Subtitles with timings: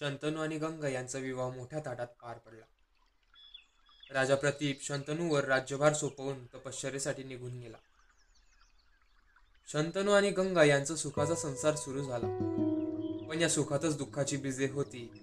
[0.00, 2.64] शंतनू आणि गंगा यांचा विवाह मोठ्या ताटात पार पडला.
[4.10, 7.76] राजा प्रतीप शंतनूवर राज्यभार सोपवून तपश्चर्येसाठी निघून गेला.
[9.72, 12.26] शंतनू आणि गंगा यांचा सुखाचा संसार सुरू झाला.
[13.30, 15.22] पण या सुखातच दुःखाची बीजे होती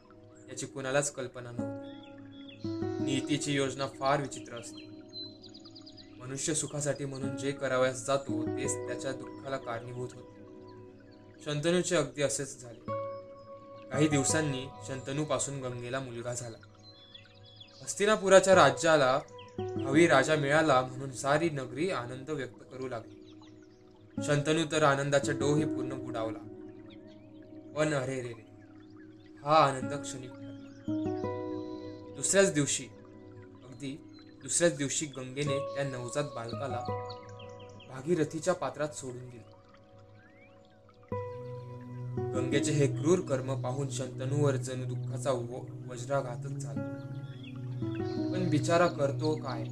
[0.49, 2.01] याची कुणालाच कल्पना नव्हती.
[3.03, 4.87] नीतीची योजना फार विचित्र असते.
[6.17, 10.41] मनुष्य सुखासाठी म्हणून जे करावयास जातो तेच त्याच्या दुःखाला कारणीभूत होते.
[11.45, 13.00] शंतनूचे अगदी असेच झाले.
[13.91, 16.57] काही दिवसांनी शंतनूपासून गंगेला मुलगा झाला.
[17.81, 19.19] हस्तिनापुराच्या राज्याला
[19.59, 23.35] हवी राजा मिळाला म्हणून सारी नगरी आनंद व्यक्त करू लागली.
[24.23, 26.39] शंतनू तर आनंदाच्या डोही पूर्ण बुडावला.
[27.75, 28.51] पण अरे रे रे
[29.45, 30.31] हा आनंद क्षणिक
[32.15, 32.87] दुसऱ्याच दिवशी
[33.63, 33.97] अगदी
[34.41, 36.79] दुसऱ्याच दिवशी गंगेने त्या नवजात बालकाला
[37.89, 39.60] भागीरथीच्या पात्रात सोडून दिलं.
[42.35, 46.81] गंगेचे हे क्रूर कर्म पाहून शंतनूवर जणू दुःखाचा व- वज्राघातच झाला.
[48.33, 49.63] पण बिचारा करतो काय?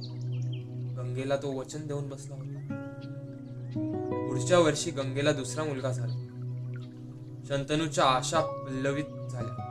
[0.96, 2.76] गंगेला तो वचन देऊन बसला होता.
[4.28, 6.26] पुढच्या वर्षी गंगेला दुसरा मुलगा झाला.
[7.48, 9.66] शंतनूच्या आशा पल्लवित झाल्या.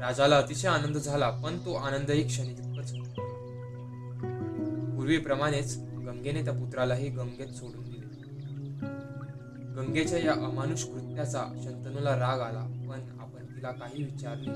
[0.00, 2.54] राजाला अतिशय आनंद झाला पण तो आनंदही क्षणी
[4.96, 7.87] पूर्वीप्रमाणेच गंगेने त्या पुत्रालाही गंगेत सोडून
[9.78, 14.50] गंगेच्या या अमानुष कृत्याचा शंतनूला राग आला पण आपण तिला काही विचारले.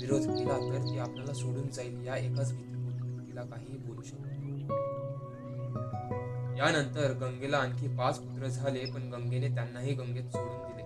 [0.00, 4.26] विरोध केला तर ती आपल्याला सोडून जाईल या एकाच भीतीपोटी तिला काहीही बोलू शकतो
[6.58, 10.82] यानंतर गंगेला आणखी पाच पुत्र झाले पण गंगेने त्यांनाही गंगेत सोडून दिले.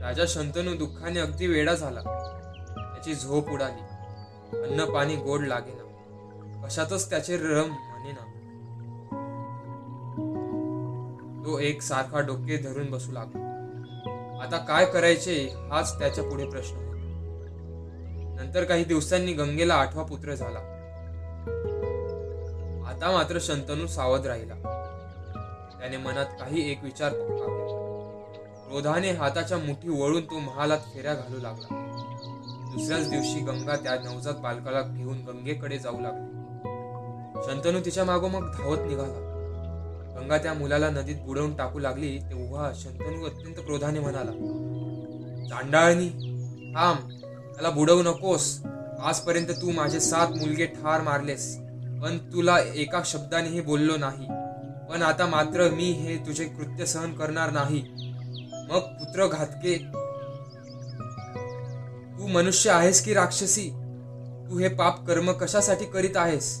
[0.00, 2.00] राजा शंतनू दुःखाने अगदी वेडा झाला.
[2.94, 3.80] त्याची झोप उडाली.
[4.56, 5.82] अन्न पाणी गोड लागेना.
[6.64, 8.33] कशातच त्याचे रम म्हणेना.
[11.46, 13.50] तो एक सारखा डोके धरून बसू लागला.
[14.42, 16.94] आता काय करायचे हाच त्याच्या पुढे प्रश्न होता.
[18.40, 20.58] नंतर काही दिवसांनी गंगेला आठवा पुत्र झाला.
[22.88, 24.54] आता मात्र शंतनू सावध राहिला.
[25.80, 27.84] त्याने मनात काही एक विचार पक्का केला
[28.68, 31.80] क्रोधाने हाताच्या मुठी वळून तो महालात फेऱ्या घालू लागला.
[32.76, 36.44] दुसऱ्याच दिवशी गंगा त्या नवजात बालकाला घेऊन गंगेकडे जाऊ लागली.
[37.42, 39.33] शंतनू तिच्या मागोमाग धावत निघाला.
[40.16, 44.32] गंगा त्या मुलाला नदीत बुडवून टाकू लागली तेव्हा शंतनू अत्यंत क्रोधाने म्हणाला
[45.48, 46.08] चांडाळणी
[46.74, 47.10] थांब
[47.54, 48.58] त्याला बुडवू नकोस.
[49.00, 51.54] आजपर्यंत तू माझे सात मुलगे ठार मारलेस
[52.02, 54.26] पण तुला एका शब्दानेही बोललो नाही.
[54.90, 57.80] पण आता मात्र मी हे तुझे कृत्य सहन करणार नाही.
[58.70, 59.76] मग पुत्र घातके
[62.18, 63.68] तू मनुष्य आहेस की राक्षसी?
[64.48, 66.60] तू हे पाप कर्म कशासाठी करीत आहेस?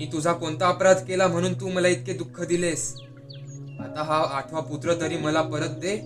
[0.00, 3.00] मी तुझा कोणता अपराध केला म्हणून तू मला इतके दुःख दिलेस?
[3.80, 5.96] आता हा आठवा पुत्र तरी मला परत दे.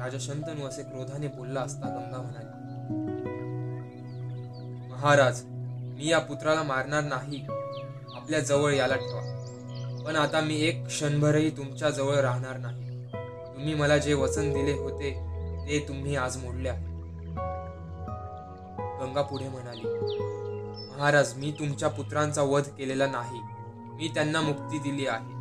[0.00, 2.48] राजा शंतनू असे क्रोधाने बोलला असता गंगा म्हणाली
[4.90, 7.44] महाराज मी या पुत्राला मारणार नाही.
[8.14, 9.20] आपल्या जवळ याला ठेवा.
[10.06, 13.06] पण आता मी एक क्षणभरही तुमच्या जवळ राहणार नाही.
[13.56, 15.10] तुम्ही मला जे वचन दिले होते
[15.68, 16.84] ते तुम्ही आज मोडले आहे
[19.00, 19.84] गंगा पुढे म्हणाली
[21.00, 23.40] महाराज मी तुमच्या पुत्रांचा वध केलेला नाही.
[23.96, 25.32] मी त्यांना मुक्ती दिली आहे.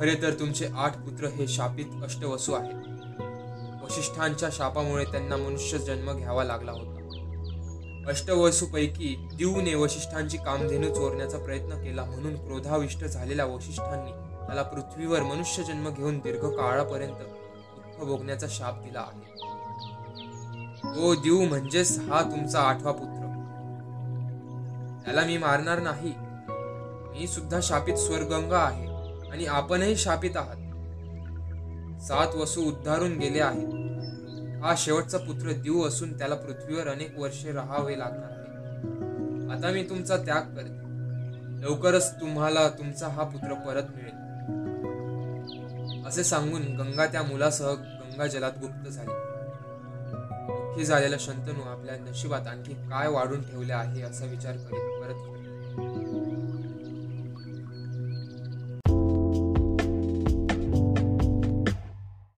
[0.00, 2.74] खरे तर तुमचे आठ पुत्र हे शापित अष्टवसू आहेत.
[3.82, 6.98] वशिष्ठांच्या शापामुळे त्यांना मनुष्य जन्म घ्यावा लागला होता.
[8.08, 14.10] अष्टवसूपैकी दिवने वशिष्ठांची कामधेनू चोरण्याचा प्रयत्न केला म्हणून क्रोधाविष्ट झालेल्या वशिष्ठांनी
[14.46, 19.30] त्याला पृथ्वीवर मनुष्य जन्म घेऊन दीर्घ काळापर्यंत दुःख भोगण्याचा शाप दिला आहे.
[20.84, 23.21] तो दिव म्हणजेच हा तुमचा आठवा पुत्र.
[25.12, 26.14] त्याला मी मारणार नाही.
[27.12, 28.86] मी सुद्धा शापित स्वरगंगा आहे
[29.30, 30.56] आणि आपणही शापित आहात.
[32.02, 33.68] सात वसू उद्धारून गेले आहेत.
[34.62, 38.46] हा शेवटचा पुत्र दिव असून त्याला पृथ्वीवर अनेक वर्षे राहावे लागणार आहे.
[39.52, 40.80] आता मी तुमचा त्याग करते.
[41.62, 44.16] लवकरच तुम्हाला तुमचा हा पुत्र परत मिळेल.
[46.06, 49.31] असे सांगून गंगा त्या मुलासह गंगा जलात गुप्त झाली.
[50.72, 56.21] दुःखी झालेला शंतनू आपल्या नशिबात आणखी काय वाढून ठेवले आहे असा विचार करीत परत